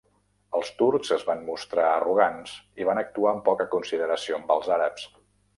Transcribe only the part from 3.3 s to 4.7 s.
amb poca consideració amb